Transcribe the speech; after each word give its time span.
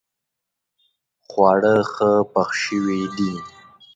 خواړه 1.27 1.75
ښه 1.93 2.11
پخ 2.33 2.49
شوي 2.63 3.01
دي 3.17 3.33